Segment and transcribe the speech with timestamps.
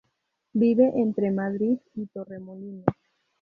[0.55, 2.85] Vive entre Madrid y Torremolinos.